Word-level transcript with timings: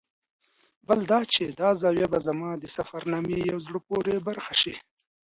بل 0.87 0.99
دا 1.11 1.21
چې 1.33 1.43
دا 1.59 1.69
زاویه 1.81 2.07
به 2.13 2.19
زما 2.27 2.49
د 2.57 2.65
سفرنامې 2.77 3.37
یوه 3.49 3.61
زړه 3.67 3.79
پورې 3.87 4.15
برخه 4.27 4.53
شي. 4.61 4.75